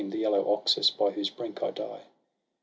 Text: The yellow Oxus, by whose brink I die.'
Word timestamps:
The 0.09 0.17
yellow 0.17 0.51
Oxus, 0.51 0.89
by 0.89 1.11
whose 1.11 1.29
brink 1.29 1.61
I 1.61 1.69
die.' 1.69 2.01